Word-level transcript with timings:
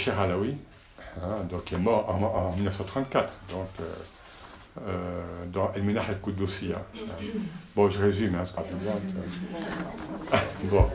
Cher 0.00 0.18
Alaoui, 0.18 0.56
hein, 1.20 1.44
donc, 1.50 1.70
est 1.74 1.76
mort 1.76 2.08
en, 2.08 2.52
1934, 2.56 3.38
donc, 3.50 3.68
euh, 3.80 3.84
euh, 4.88 5.22
dans 5.52 5.70
El 5.74 5.82
Minah 5.82 6.00
al-Koudoussiya. 6.08 6.82
Bon, 7.76 7.90
je 7.90 8.00
résume, 8.00 8.34
hein, 8.36 8.46
ce 8.46 8.52
sera 8.52 8.62
plus 8.62 8.76
bon. 10.70 10.88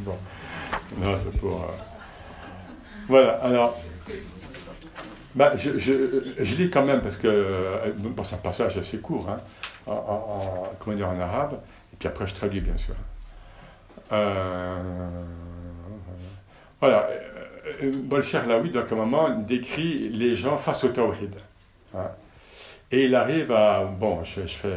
bon. 0.00 0.16
Non, 1.02 1.14
c'est 1.18 1.36
pour. 1.38 1.64
Euh, 1.64 1.66
voilà, 3.08 3.32
alors. 3.42 3.78
Bah, 5.34 5.54
je, 5.56 5.78
je, 5.78 6.22
je, 6.38 6.56
lis 6.56 6.70
quand 6.70 6.84
même 6.84 7.02
parce 7.02 7.18
que 7.18 7.94
c'est 8.24 8.34
un 8.34 8.38
passage 8.38 8.78
assez 8.78 8.98
court, 8.98 9.28
hein, 9.28 9.38
en, 9.86 9.92
en, 9.92 10.72
comment 10.78 10.96
dire, 10.96 11.08
en 11.08 11.20
arabe, 11.20 11.60
et 11.92 11.96
puis 11.96 12.08
après 12.08 12.26
je 12.26 12.34
traduis 12.34 12.62
bien 12.62 12.76
sûr. 12.78 12.94
Voilà, 16.80 17.06
Bolcher 17.82 18.40
Laoui, 18.46 18.70
donc 18.70 18.90
à 18.90 18.94
un 18.94 18.98
moment, 18.98 19.30
décrit 19.30 20.08
les 20.08 20.34
gens 20.34 20.56
face 20.56 20.84
au 20.84 20.88
tawhid. 20.88 21.34
Hein. 21.94 22.08
Et 22.92 23.04
il 23.04 23.14
arrive 23.14 23.52
à, 23.52 23.84
bon, 23.84 24.24
je, 24.24 24.40
fais, 24.40 24.68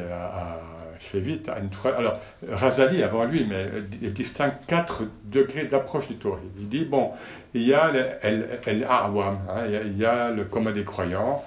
je 1.00 1.06
fais 1.06 1.20
vite, 1.20 1.50
à 1.50 1.58
une 1.60 1.70
alors 1.98 2.20
Razali 2.48 3.02
avant 3.02 3.26
lui, 3.26 3.46
mais 3.50 3.68
il 4.02 4.14
distingue 4.14 4.54
quatre 4.68 5.04
degrés 5.24 5.66
d'approche 5.66 6.08
du 6.08 6.16
tawhid. 6.18 6.52
Il 6.60 6.70
dit, 6.70 6.86
bon, 6.86 7.12
il 7.54 7.64
y 7.64 7.74
a 7.74 7.92
l'awam, 7.92 9.40
hein, 9.50 9.64
il, 9.86 9.98
y 9.98 10.06
a 10.06 10.30
le 10.30 10.44
commun 10.46 10.72
des 10.72 10.84
croyants, 10.84 11.44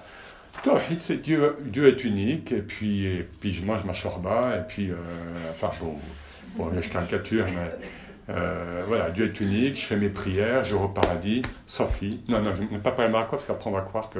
Tawhid, 0.62 1.00
c'est 1.00 1.16
Dieu, 1.22 1.56
Dieu 1.60 1.86
est 1.88 2.04
unique, 2.04 2.52
et 2.52 2.62
puis, 2.62 3.06
et 3.06 3.28
puis 3.40 3.52
je 3.52 3.64
mange 3.64 3.84
ma 3.84 3.92
shorba, 3.92 4.56
et 4.56 4.62
puis, 4.66 4.90
euh, 4.90 4.96
enfin, 5.50 5.70
bon, 5.80 5.94
bon, 6.56 6.70
je 6.80 6.88
caricature, 6.88 7.44
mais 7.46 7.86
euh, 8.28 8.82
voilà, 8.88 9.10
Dieu 9.10 9.26
est 9.26 9.40
unique, 9.40 9.76
je 9.76 9.86
fais 9.86 9.96
mes 9.96 10.08
prières, 10.08 10.64
je 10.64 10.74
vais 10.74 10.82
au 10.82 10.88
paradis, 10.88 11.42
Sophie. 11.66 12.20
Non, 12.28 12.40
non, 12.40 12.54
je 12.54 12.62
ne 12.62 12.68
vais 12.68 12.78
pas 12.78 12.90
parler 12.90 13.10
marocain 13.10 13.32
parce 13.32 13.44
qu'après 13.44 13.70
on 13.70 13.72
va 13.72 13.82
croire 13.82 14.10
que, 14.10 14.18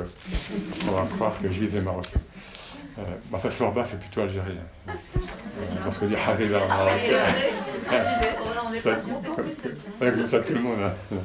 on 0.87 0.93
va 0.93 1.07
croire 1.07 1.33
que 1.41 1.51
je 1.51 1.61
visais 1.61 1.81
marocain. 1.81 2.21
Euh, 2.99 3.03
enfin, 3.33 3.51
Shorba, 3.51 3.85
c'est 3.85 3.99
plutôt 3.99 4.23
algérien. 4.23 4.55
Euh, 4.89 4.93
parce 5.83 5.99
que 5.99 6.05
dire 6.07 6.19
Harry 6.27 6.47
vers 6.47 6.69
marocain. 6.69 7.25
Ça, 8.79 8.91
ça 10.27 10.41
tout 10.41 10.55
le 10.55 10.61
monde. 10.61 10.79
Hein. 10.81 11.17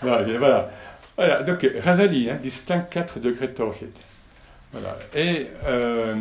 voilà. 0.00 0.68
voilà. 1.16 1.42
Donc, 1.42 1.68
Razali 1.80 2.30
hein, 2.30 2.38
distingue 2.40 2.88
quatre 2.88 3.18
degrés 3.18 3.48
de 3.48 3.52
tawhid. 3.52 3.90
Voilà. 4.72 4.98
Et, 5.14 5.48
euh, 5.66 6.14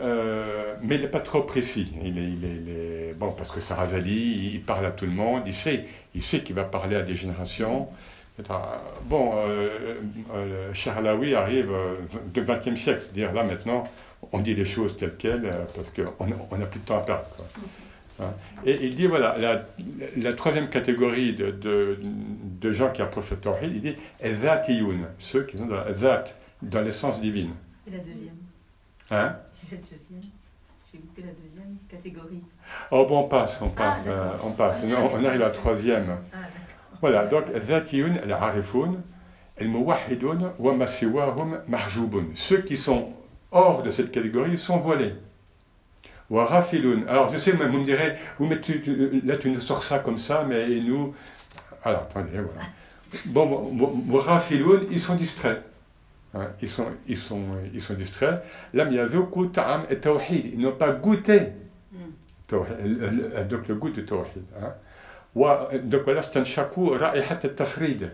euh, 0.00 0.74
mais 0.82 0.94
il 0.94 1.02
n'est 1.02 1.08
pas 1.08 1.20
trop 1.20 1.42
précis. 1.42 1.92
Il 2.02 2.18
est, 2.18 2.22
il 2.22 2.44
est, 2.44 3.14
bon, 3.14 3.32
parce 3.32 3.52
que 3.52 3.60
Sarazali, 3.60 4.54
il 4.54 4.62
parle 4.62 4.86
à 4.86 4.90
tout 4.92 5.04
le 5.04 5.12
monde, 5.12 5.42
il 5.44 5.52
sait, 5.52 5.84
il 6.14 6.22
sait 6.22 6.40
qu'il 6.40 6.54
va 6.54 6.64
parler 6.64 6.96
à 6.96 7.02
des 7.02 7.16
générations. 7.16 7.88
Bon, 9.06 9.32
euh, 9.36 9.96
euh 10.32 10.72
Alaoui 10.96 11.34
arrive 11.34 11.72
du 12.32 12.42
XXe 12.42 12.80
siècle, 12.80 13.00
c'est-à-dire 13.02 13.32
là 13.32 13.42
maintenant, 13.42 13.82
on 14.30 14.38
dit 14.38 14.54
les 14.54 14.64
choses 14.64 14.96
telles 14.96 15.16
quelles 15.18 15.66
parce 15.74 15.90
qu'on 15.90 16.56
n'a 16.56 16.66
plus 16.66 16.78
de 16.78 16.84
temps 16.84 16.98
à 16.98 17.04
perdre. 17.04 17.24
Hein? 18.20 18.30
Et 18.64 18.78
il 18.86 18.94
dit 18.94 19.06
voilà, 19.06 19.36
la, 19.38 19.66
la 20.16 20.32
troisième 20.34 20.68
catégorie 20.70 21.34
de, 21.34 21.50
de, 21.50 21.98
de, 22.60 22.72
gens 22.72 22.90
qui 22.90 23.02
approchent 23.02 23.30
le 23.32 23.38
Tawhid, 23.38 23.72
il 23.74 23.80
dit 23.80 23.96
ceux 25.18 25.42
qui 25.42 25.58
sont 25.58 25.66
dans 25.66 25.84
dans 26.62 26.80
l'essence 26.80 27.20
divine. 27.20 27.50
Et 27.88 27.96
la 27.96 27.98
deuxième 27.98 28.36
Hein 29.10 29.36
Et 29.64 29.74
la 29.74 29.80
deuxième 29.80 30.20
j'ai 30.90 30.98
loupé 30.98 31.20
la 31.20 31.32
deuxième 31.32 31.76
catégorie. 31.86 32.42
Oh 32.90 33.04
bon, 33.06 33.20
on 33.20 33.28
passe, 33.28 33.60
on 33.60 33.66
ah, 33.66 33.76
passe, 33.76 33.98
ah, 34.06 34.10
euh, 34.10 34.32
on 34.42 34.52
passe. 34.52 34.82
Non, 34.84 34.96
ah, 34.98 35.10
on 35.12 35.24
arrive 35.24 35.42
à 35.42 35.44
la 35.44 35.50
troisième. 35.50 36.16
Ah, 36.32 36.36
voilà, 37.02 37.26
donc 37.26 37.44
Zatiyun 37.66 38.14
al-Arifun, 38.16 38.94
al-Muwahidun 39.60 40.54
wa 40.58 40.72
masiwahum. 40.72 41.60
Ceux 42.34 42.62
qui 42.62 42.78
sont 42.78 43.12
hors 43.50 43.82
de 43.82 43.90
cette 43.90 44.10
catégorie 44.10 44.56
sont 44.56 44.78
voilés. 44.78 45.14
Wa. 46.30 46.48
Alors 47.06 47.30
je 47.30 47.36
sais, 47.36 47.52
mais 47.52 47.66
vous 47.66 47.80
me 47.80 47.84
direz, 47.84 48.16
vous 48.38 48.46
mettez, 48.46 48.82
là 49.24 49.36
tu 49.36 49.50
nous 49.50 49.60
sors 49.60 49.82
ça 49.82 49.98
comme 49.98 50.18
ça, 50.18 50.42
mais 50.48 50.68
nous. 50.80 51.14
Alors 51.84 52.02
attendez, 52.02 52.30
voilà. 52.32 52.62
Bon, 53.26 53.74
wa 54.08 54.42
ils 54.90 55.00
sont 55.00 55.16
distraits. 55.16 55.62
Hein, 56.34 56.48
ils, 56.60 56.68
sont, 56.68 56.86
ils, 57.06 57.16
sont, 57.16 57.42
ils 57.72 57.80
sont 57.80 57.94
distraits. 57.94 58.42
Lam 58.74 58.92
yazuku 58.92 59.48
ta'am 59.48 59.86
et 59.88 59.98
tawhid. 59.98 60.52
Ils 60.54 60.60
n'ont 60.60 60.72
pas 60.72 60.92
goûté 60.92 61.52
hmm. 61.92 63.48
donc 63.48 63.68
le 63.68 63.74
goût 63.74 63.90
du 63.90 64.04
tawhid. 64.04 64.44
Hein. 64.60 64.74
Donc 65.84 66.02
voilà, 66.04 66.22
stanshaku 66.22 66.90
ra'ihat 66.90 67.38
et 67.42 67.52
tafrid. 67.52 68.10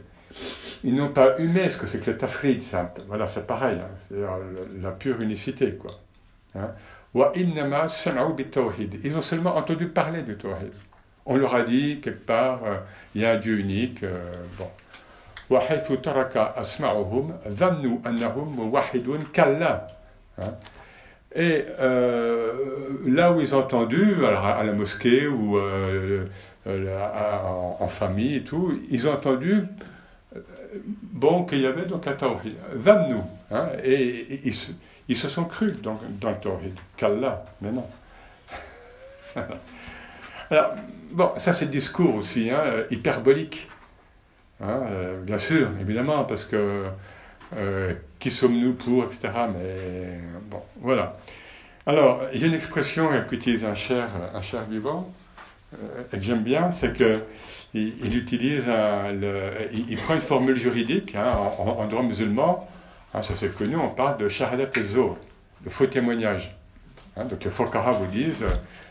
Ils 0.82 0.94
n'ont 0.94 1.12
pas 1.12 1.38
humé 1.38 1.70
ce 1.70 1.78
que 1.78 1.86
c'est 1.86 1.98
que 1.98 2.10
le 2.10 2.16
tafrid. 2.16 2.62
Voilà, 3.08 3.26
c'est 3.26 3.47
pareil. 3.47 3.78
Hein. 3.80 3.88
C'est 4.08 4.80
la 4.80 4.92
pure 4.92 5.20
unicité. 5.20 5.74
Quoi. 5.74 5.98
Hein. 6.54 6.70
Ils 7.14 9.16
ont 9.16 9.20
seulement 9.20 9.56
entendu 9.56 9.88
parler 9.88 10.22
du 10.22 10.36
tawhid. 10.36 10.72
On 11.26 11.36
leur 11.36 11.54
a 11.54 11.62
dit 11.62 12.00
quelque 12.00 12.26
part, 12.26 12.64
euh, 12.64 12.76
il 13.14 13.22
y 13.22 13.24
a 13.24 13.32
un 13.32 13.36
Dieu 13.36 13.58
unique. 13.58 14.03
Euh, 14.03 14.32
bon. 14.58 14.69
وحيث 15.50 15.91
ترك 15.91 16.38
أسمعهم 16.38 17.38
ظنوا 17.47 17.97
أنهم 18.06 18.56
موحدون 18.56 19.19
كلا 19.35 19.88
Et 21.35 21.66
euh, 21.79 22.53
là 23.06 23.31
où 23.31 23.40
ils 23.40 23.53
ont 23.53 23.59
entendu, 23.59 24.25
à 24.25 24.63
la 24.63 24.73
mosquée 24.73 25.28
ou 25.28 25.57
euh, 25.57 26.25
en, 26.66 27.78
en, 27.79 27.88
famille 27.88 28.38
et 28.38 28.44
tout, 28.44 28.79
ils 28.90 29.07
ont 29.07 29.13
entendu 29.13 29.67
bon, 31.03 31.45
qu'il 31.45 31.62
y 31.62 31.67
avait 31.67 31.85
donc 31.85 32.07
un 32.07 32.13
tawhid. 32.13 32.56
Vannu. 32.73 33.22
Hein, 33.51 33.69
et, 33.84 33.94
et, 33.94 34.41
ils, 34.45 34.56
se, 34.56 34.72
ils, 35.07 35.17
se 35.17 35.28
sont 35.28 35.45
crus 35.45 35.79
dans, 35.81 36.00
dans 36.19 36.31
le 36.31 36.38
tawhid. 36.38 36.73
Kalla, 36.97 37.45
mais 37.62 37.72
non. 37.72 37.85
Alors, 40.50 40.73
bon, 41.12 41.31
ça 41.38 41.53
c'est 41.53 41.66
le 41.66 41.72
discours 41.72 42.16
aussi, 42.16 42.50
hein, 42.50 42.63
hyperbolique. 42.90 43.69
Hein, 44.64 44.86
euh, 44.91 45.20
bien 45.20 45.38
sûr, 45.38 45.69
évidemment, 45.80 46.25
parce 46.25 46.44
que 46.44 46.84
euh, 47.56 47.94
qui 48.19 48.30
sommes-nous 48.30 48.75
pour, 48.75 49.04
etc. 49.04 49.28
Mais 49.52 50.20
bon, 50.50 50.62
voilà. 50.80 51.19
Alors, 51.86 52.22
il 52.32 52.41
y 52.41 52.44
a 52.44 52.47
une 52.47 52.54
expression 52.54 53.08
qu'utilise 53.28 53.64
un 53.64 53.74
cher, 53.74 54.08
un 54.34 54.41
cher 54.41 54.64
vivant, 54.64 55.12
euh, 55.74 56.03
et 56.12 56.16
que 56.16 56.22
j'aime 56.22 56.42
bien, 56.42 56.70
c'est 56.70 56.97
que 56.97 57.20
il, 57.74 58.16
utilise, 58.16 58.66
le, 58.66 59.50
il, 59.72 59.97
prend 59.97 60.14
une 60.14 60.20
formule 60.20 60.56
juridique 60.56 61.14
hein, 61.16 61.34
en, 61.58 61.86
droit 61.86 62.04
musulman, 62.04 62.69
hein, 63.12 63.22
ça 63.22 63.34
c'est 63.34 63.53
connu, 63.53 63.76
on 63.76 63.88
parle 63.88 64.16
de 64.16 64.28
shahadat 64.28 64.70
zo, 64.80 65.19
le 65.64 65.70
faux 65.70 65.86
témoignage. 65.86 66.56
donc 67.16 67.42
les 67.42 67.50
Fokara 67.50 67.91
vous 67.91 68.06
disent, 68.06 68.44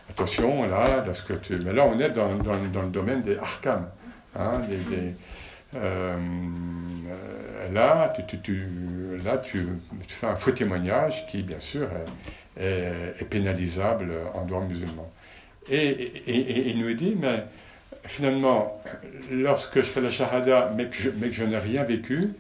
attention, 0.09 0.65
là, 0.65 1.05
ce 1.13 1.23
que 1.23 1.33
tu... 1.33 1.55
mais 1.55 1.71
là 1.71 1.85
on 1.85 1.97
est 1.97 2.09
dans, 2.09 2.35
dans, 2.35 2.57
dans 2.73 2.81
le 2.81 2.89
domaine 2.89 3.21
des 3.21 3.37
des, 4.67 4.77
des 4.95 5.15
euh, 5.75 6.17
là, 7.71 8.13
tu, 8.27 8.39
tu, 8.39 8.67
là 9.23 9.37
tu, 9.37 9.67
fais 10.07 10.27
un 10.27 10.35
faux 10.35 10.51
témoignage 10.51 11.25
qui, 11.27 11.43
bien 11.43 11.59
sûr, 11.59 11.87
est, 12.57 13.23
pénalisable 13.29 14.11
en 14.33 14.45
droit 14.45 14.61
musulman. 14.61 15.09
Et, 15.69 16.69
il 16.69 16.79
nous 16.79 16.93
dit, 16.93 17.15
mais 17.17 17.45
finalement, 18.03 18.81
lorsque 19.31 19.77
je 19.77 19.83
fais 19.83 20.01
la 20.01 20.11
shahada, 20.11 20.71
mais 20.75 20.87
que 20.87 20.95
je, 20.95 21.09
je 21.31 21.43
n'ai 21.43 21.57
rien 21.57 21.83
vécu, 21.83 22.33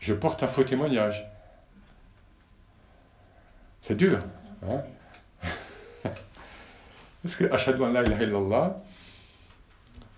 je 0.00 0.14
porte 0.14 0.42
un 0.42 0.46
faux 0.46 0.64
témoignage. 0.64 1.26
C'est 3.80 3.96
dur. 3.96 4.18
Hein 4.62 4.82
Parce 7.22 7.34
que 7.36 7.52
Ashadu 7.52 7.82
an 7.82 7.92
la 7.92 8.02
ilaha 8.02 8.22
illallah, 8.22 8.76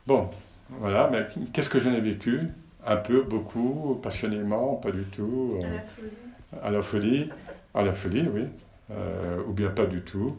bon, 0.06 0.30
voilà, 0.78 1.10
mais 1.10 1.26
qu'est-ce 1.53 1.69
que 1.69 1.81
j'en 1.81 1.92
ai 1.92 2.00
vécu? 2.00 2.41
Un 2.86 2.97
peu, 2.97 3.22
beaucoup, 3.22 3.98
passionnément, 4.03 4.74
pas 4.77 4.91
du 4.91 5.04
tout. 5.04 5.60
Euh, 5.62 5.78
à 6.62 6.71
la 6.71 6.83
folie. 6.83 7.30
À 7.74 7.83
la 7.83 7.92
folie, 7.92 8.28
oui. 8.33 8.44
Euh, 8.91 9.42
ou 9.47 9.53
bien 9.53 9.68
pas 9.68 9.86
du 9.86 10.00
tout. 10.03 10.36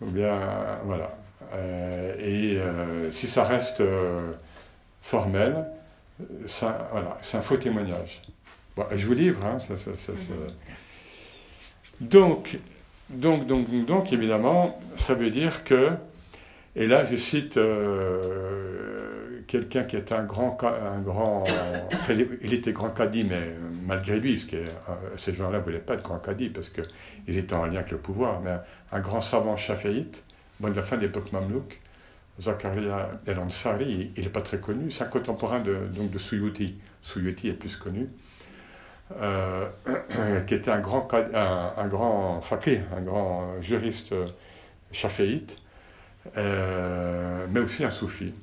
Ou 0.00 0.06
bien, 0.06 0.38
voilà. 0.84 1.16
Euh, 1.54 2.14
et 2.18 3.12
si 3.12 3.26
ça 3.26 3.44
reste 3.44 3.82
formel, 5.02 5.66
ça, 6.46 6.88
voilà, 6.92 7.18
c'est 7.20 7.36
un 7.36 7.42
faux 7.42 7.56
témoignage. 7.56 8.22
Bon, 8.76 8.84
je 8.94 9.06
vous 9.06 9.14
livre, 9.14 9.44
hein, 9.44 9.58
ça, 9.58 9.76
ça, 9.76 9.90
ça, 9.94 10.12
Donc, 12.00 12.58
donc, 13.10 13.46
donc, 13.46 13.84
donc, 13.84 14.12
évidemment, 14.12 14.78
ça 14.96 15.14
veut 15.14 15.30
dire 15.30 15.64
que, 15.64 15.90
et 16.76 16.86
là 16.86 17.04
je 17.04 17.16
cite 17.16 17.58
quelqu'un 19.50 19.82
qui 19.82 19.96
est 19.96 20.12
un 20.12 20.22
grand, 20.22 20.56
un 20.62 21.00
grand 21.00 21.44
il 22.42 22.52
était 22.52 22.72
grand 22.72 22.90
cadi, 22.90 23.24
mais 23.24 23.50
malgré 23.84 24.20
lui, 24.20 24.34
parce 24.34 24.44
que 24.44 24.56
euh, 24.56 25.16
ces 25.16 25.34
gens-là 25.34 25.58
ne 25.58 25.62
voulaient 25.64 25.80
pas 25.80 25.94
être 25.94 26.04
grand 26.04 26.20
cadi, 26.20 26.50
parce 26.50 26.68
qu'ils 26.68 27.36
étaient 27.36 27.54
en 27.54 27.66
lien 27.66 27.78
avec 27.80 27.90
le 27.90 27.98
pouvoir, 27.98 28.40
mais 28.40 28.56
un, 28.92 29.00
grand 29.00 29.20
savant 29.20 29.56
chaféite, 29.56 30.22
bon, 30.60 30.70
de 30.70 30.76
la 30.76 30.82
fin 30.82 30.96
de 30.96 31.02
l'époque 31.02 31.32
mamelouk, 31.32 31.80
Zakaria 32.40 33.10
El-Ansari, 33.26 34.12
il 34.16 34.22
n'est 34.22 34.30
pas 34.30 34.40
très 34.40 34.60
connu, 34.60 34.92
c'est 34.92 35.02
un 35.02 35.08
contemporain 35.08 35.58
de, 35.58 35.78
donc 35.92 36.12
de 36.12 36.18
Suyuti. 36.18 36.76
Suyuti 37.02 37.48
est 37.48 37.54
plus 37.54 37.76
connu. 37.76 38.08
Euh, 39.20 39.66
qui 40.46 40.54
était 40.54 40.70
un 40.70 40.78
grand, 40.78 41.12
un, 41.12 41.72
un 41.76 41.88
grand 41.88 42.40
un 42.96 43.00
grand 43.00 43.60
juriste 43.60 44.14
chaféite, 44.92 45.58
euh, 46.36 47.46
mais 47.50 47.60
aussi 47.60 47.84
un 47.84 47.90
soufi. 47.90 48.34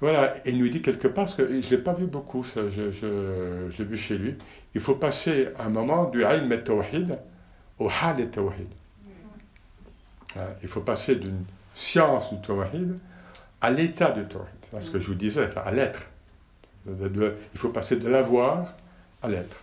Voilà, 0.00 0.34
il 0.44 0.58
nous 0.58 0.68
dit 0.68 0.82
quelque 0.82 1.06
part, 1.06 1.24
parce 1.24 1.34
que 1.36 1.60
je 1.60 1.66
ne 1.66 1.70
l'ai 1.70 1.78
pas 1.78 1.92
vu 1.92 2.06
beaucoup, 2.06 2.42
ça, 2.42 2.62
je, 2.68 2.90
je, 2.90 3.82
vu 3.82 3.96
chez 3.96 4.18
lui, 4.18 4.36
il 4.74 4.80
faut 4.80 4.96
passer 4.96 5.50
un 5.58 5.68
moment 5.68 6.06
du 6.06 6.22
ilm 6.24 6.50
et 6.50 6.64
tawhid 6.64 7.18
au 7.78 7.88
hal 7.88 8.20
et 8.20 8.26
tawhid. 8.26 8.66
Hein, 10.36 10.48
il 10.62 10.68
faut 10.68 10.80
passer 10.80 11.16
d'une 11.16 11.44
science 11.74 12.32
du 12.32 12.40
tawhid 12.40 12.98
à 13.60 13.70
l'état 13.70 14.10
du 14.10 14.26
tawhid. 14.26 14.46
C'est 14.72 14.80
ce 14.80 14.90
que 14.90 14.98
je 14.98 15.06
vous 15.06 15.14
disais, 15.14 15.48
à 15.56 15.70
l'être. 15.70 16.08
Il 16.86 17.34
faut 17.54 17.68
passer 17.68 17.96
de 17.96 18.08
l'avoir 18.08 18.74
à 19.22 19.28
l'être. 19.28 19.62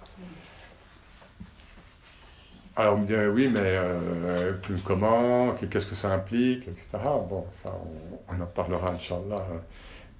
Alors 2.79 2.95
on 2.95 2.99
me 2.99 3.05
dit 3.05 3.13
oui, 3.13 3.49
mais 3.49 3.59
euh, 3.61 4.53
comment, 4.85 5.53
qu'est-ce 5.69 5.85
que 5.85 5.95
ça 5.95 6.13
implique, 6.13 6.65
etc. 6.65 6.87
Bon, 7.29 7.45
on, 7.65 8.41
en 8.41 8.45
parlera, 8.45 8.91
Inch'Allah, 8.91 9.45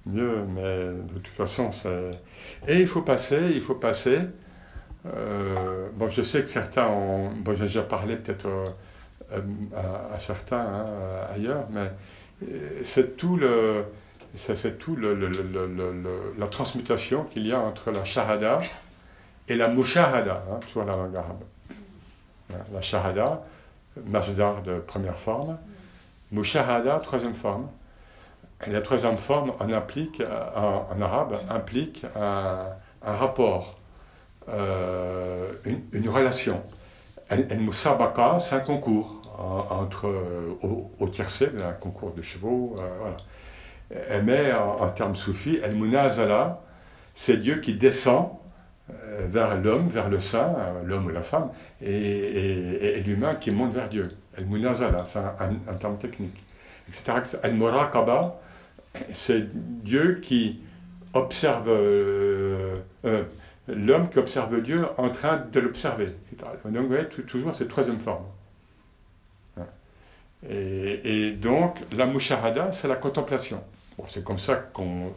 mieux, 0.04 0.44
mais 0.54 0.88
de 0.88 1.18
toute 1.20 1.28
façon, 1.28 1.72
c'est... 1.72 2.10
Et 2.68 2.80
il 2.80 2.86
faut 2.86 3.00
passer, 3.00 3.40
il 3.54 3.62
faut 3.62 3.76
passer. 3.76 4.18
Euh, 5.06 5.88
bon, 5.94 6.10
je 6.10 6.20
sais 6.20 6.42
que 6.42 6.50
certains 6.50 6.86
ont... 6.88 7.30
Bon, 7.30 7.54
j'ai 7.54 7.64
déjà 7.64 7.82
parlé 7.82 8.16
peut-être 8.16 8.46
euh, 9.32 9.40
à, 10.14 10.18
certains 10.18 10.60
hein, 10.60 10.86
ailleurs, 11.34 11.66
mais 11.70 11.90
c'est 12.82 13.16
tout 13.16 13.36
le... 13.36 13.84
C'est 14.36 14.78
tout 14.78 14.96
le, 14.96 15.18
la 16.38 16.46
transmutation 16.46 17.24
qu'il 17.24 17.46
y 17.46 17.52
a 17.52 17.58
entre 17.58 17.90
la 17.90 18.04
shahada 18.04 18.60
et 19.48 19.56
la 19.56 19.68
mushahada, 19.68 20.44
hein, 20.52 20.60
tu 20.66 20.74
vois 20.74 20.84
la 20.84 20.94
langue 20.94 21.16
arabe. 21.16 21.42
La 22.72 22.80
shahada, 22.80 23.42
masdar 24.06 24.62
de 24.62 24.78
première 24.78 25.16
forme, 25.16 25.58
mushahada, 26.32 26.98
troisième 27.00 27.34
forme. 27.34 27.68
Et 28.66 28.70
la 28.70 28.82
troisième 28.82 29.16
forme, 29.16 29.52
en, 29.58 29.72
implique, 29.72 30.22
en, 30.54 31.00
arabe, 31.00 31.40
implique 31.48 32.04
un, 32.14 32.66
rapport, 33.02 33.78
euh, 34.48 35.52
une, 35.64 36.08
relation. 36.08 36.62
El-Musabaka, 37.30 38.38
c'est 38.38 38.56
un 38.56 38.60
concours 38.60 39.22
entre, 39.70 40.12
au, 40.62 40.90
au 40.98 41.08
tiercé, 41.08 41.50
un 41.64 41.72
concours 41.72 42.12
de 42.12 42.20
chevaux, 42.20 42.76
euh, 42.78 42.88
voilà. 43.00 43.16
Mais 44.22 44.52
en, 44.52 44.88
termes 44.90 45.16
soufis, 45.16 45.58
El-Munazala, 45.62 46.60
c'est 47.14 47.38
Dieu 47.38 47.56
qui 47.56 47.74
descend 47.74 48.28
euh, 48.28 48.39
vers 49.28 49.60
l'homme, 49.60 49.88
vers 49.88 50.08
le 50.08 50.18
saint, 50.18 50.54
euh, 50.58 50.82
l'homme 50.84 51.06
ou 51.06 51.10
la 51.10 51.22
femme, 51.22 51.50
et, 51.82 53.02
l'humain 53.06 53.34
qui 53.34 53.50
monte 53.50 53.72
vers 53.72 53.88
Dieu. 53.88 54.08
El 54.36 54.46
munazala, 54.46 55.04
c'est 55.04 55.18
un, 55.18 55.74
terme 55.74 55.98
technique, 55.98 56.42
etc. 56.88 57.38
El 57.42 57.54
murakaba, 57.54 58.40
c'est 59.12 59.44
Dieu 59.52 60.20
qui 60.22 60.60
observe 61.12 61.68
euh, 61.68 62.76
l'homme 63.68 64.08
qui 64.08 64.18
observe 64.18 64.60
Dieu 64.62 64.86
en 64.96 65.10
train 65.10 65.44
de 65.52 65.60
l'observer. 65.60 66.14
Donc 66.64 66.82
vous 66.82 66.88
voyez, 66.88 67.06
toujours 67.06 67.54
cette 67.54 67.68
troisième 67.68 67.98
forme. 67.98 68.24
Et, 70.48 71.32
donc, 71.32 71.80
la 71.92 72.06
mushahada, 72.06 72.72
c'est 72.72 72.88
la 72.88 72.96
contemplation. 72.96 73.62
c'est 74.06 74.24
comme 74.24 74.38
ça 74.38 74.56
qu'on 74.56 75.12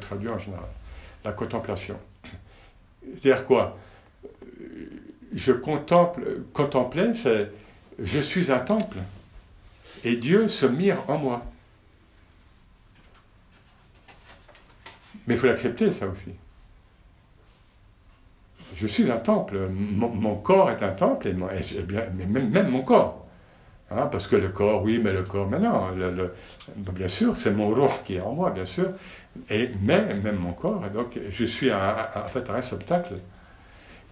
traduit 0.00 0.28
en 0.28 0.38
général. 0.38 0.66
La 1.24 1.32
contemplation. 1.32 1.96
C'est-à-dire 3.16 3.46
quoi? 3.46 3.78
Je 5.32 5.52
contemple, 5.52 6.42
contempler, 6.52 7.14
c'est 7.14 7.50
je 7.98 8.20
suis 8.20 8.50
un 8.52 8.60
temple 8.60 8.98
et 10.04 10.16
Dieu 10.16 10.48
se 10.48 10.66
mire 10.66 11.02
en 11.08 11.18
moi. 11.18 11.44
Mais 15.26 15.34
il 15.34 15.38
faut 15.38 15.46
l'accepter, 15.46 15.92
ça 15.92 16.06
aussi. 16.06 16.32
Je 18.74 18.86
suis 18.86 19.10
un 19.10 19.16
temple, 19.16 19.68
mon, 19.68 20.36
corps 20.36 20.70
est 20.70 20.82
un 20.82 20.92
temple, 20.92 21.28
et, 21.28 21.34
mais 21.34 22.40
même, 22.40 22.68
mon 22.68 22.82
corps. 22.82 23.27
Hein, 23.90 24.06
parce 24.12 24.26
que 24.26 24.36
le 24.36 24.50
corps, 24.50 24.82
oui, 24.82 25.00
mais 25.02 25.12
le 25.12 25.22
corps, 25.22 25.48
mais 25.48 25.58
non, 25.58 25.88
bien 26.92 27.08
sûr, 27.08 27.34
c'est 27.36 27.50
mon 27.50 27.70
roh 27.70 27.88
qui 28.04 28.16
est 28.16 28.20
en 28.20 28.34
moi, 28.34 28.50
bien 28.50 28.66
sûr, 28.66 28.90
et, 29.48 29.70
mais 29.80 30.14
même 30.14 30.36
mon 30.36 30.52
corps, 30.52 30.82
donc 30.90 31.18
je 31.30 31.44
suis 31.44 31.72
en 31.72 32.28
fait 32.28 32.50
un 32.50 32.52
réceptacle. 32.52 33.14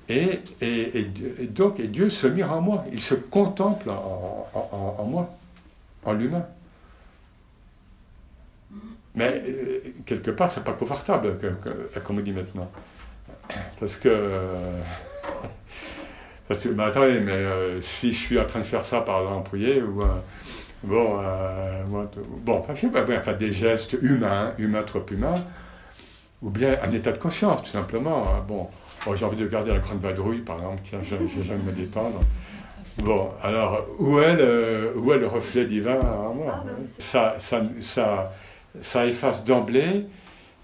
Et, 0.08 0.40
et, 0.62 1.04
donc 1.48 1.78
et 1.80 1.88
Dieu 1.88 2.08
se 2.08 2.26
mire 2.26 2.52
en 2.52 2.62
moi, 2.62 2.84
il 2.90 3.00
se 3.00 3.14
contemple 3.14 3.90
en, 3.90 5.04
moi, 5.04 5.28
en 6.04 6.12
l'humain. 6.12 6.46
Mais 9.14 9.42
euh, 9.46 9.80
quelque 10.06 10.30
part, 10.30 10.50
c'est 10.52 10.62
pas 10.64 10.72
confortable, 10.72 11.38
comme 12.04 12.18
on 12.18 12.22
dit 12.22 12.32
maintenant. 12.32 12.70
Parce 13.78 13.96
que. 13.96 14.08
Parce 16.48 16.64
que 16.64 16.68
mais 16.68 16.84
attendez, 16.84 17.20
mais 17.20 17.32
euh, 17.32 17.80
si 17.80 18.12
je 18.12 18.18
suis 18.18 18.38
en 18.38 18.44
train 18.44 18.60
de 18.60 18.64
faire 18.64 18.84
ça 18.84 19.00
par 19.00 19.22
exemple, 19.22 19.56
ou. 19.56 20.02
Bon, 20.84 21.18
euh, 21.20 21.82
bon 22.44 22.58
enfin, 22.58 22.74
je 22.74 22.82
sais 22.82 23.18
enfin, 23.18 23.32
des 23.32 23.52
gestes 23.52 23.96
humains, 24.00 24.52
humains 24.58 24.82
trop 24.82 25.04
humains, 25.10 25.42
ou 26.42 26.50
bien 26.50 26.76
un 26.84 26.92
état 26.92 27.12
de 27.12 27.18
conscience, 27.18 27.62
tout 27.62 27.70
simplement. 27.70 28.24
Hein. 28.24 28.44
Bon, 28.46 28.68
j'ai 29.14 29.24
envie 29.24 29.36
de 29.36 29.46
garder 29.46 29.72
la 29.72 29.78
grande 29.78 30.00
vadrouille, 30.00 30.40
par 30.40 30.58
exemple, 30.58 30.82
tiens, 30.84 31.00
je, 31.02 31.16
vais 31.16 31.56
me 31.56 31.72
détendre. 31.72 32.20
Bon, 32.98 33.30
alors, 33.42 33.86
où 33.98 34.20
est 34.20 34.36
le, 34.36 34.92
où 34.96 35.12
est 35.12 35.18
le 35.18 35.26
reflet 35.26 35.64
divin 35.64 35.98
en 36.00 36.34
moi? 36.34 36.64
Ah, 36.64 36.70
ça, 36.98 37.34
ça, 37.38 37.62
ça, 37.80 38.32
ça, 38.80 39.06
efface 39.06 39.44
d'emblée 39.44 40.06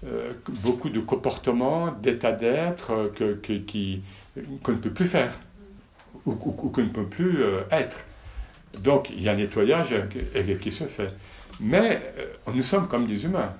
euh, 0.05 0.33
beaucoup 0.63 0.89
de 0.89 0.99
comportements, 0.99 1.91
d'états 2.01 2.31
d'être 2.31 2.91
euh, 2.91 3.09
que, 3.09 3.33
que, 3.35 3.53
qui, 3.53 4.01
qu'on 4.63 4.71
ne 4.71 4.77
peut 4.77 4.89
plus 4.89 5.05
faire, 5.05 5.37
ou, 6.25 6.31
ou, 6.31 6.69
qu'on 6.69 6.81
ne 6.81 6.89
peut 6.89 7.05
plus 7.05 7.43
être. 7.71 8.05
Donc 8.79 9.09
il 9.09 9.21
y 9.21 9.29
a 9.29 9.33
un 9.33 9.35
nettoyage 9.35 9.93
qui 10.61 10.71
se 10.71 10.85
fait. 10.85 11.11
Mais 11.61 12.01
euh, 12.17 12.51
nous 12.53 12.63
sommes 12.63 12.87
comme 12.87 13.07
des 13.07 13.25
humains. 13.25 13.53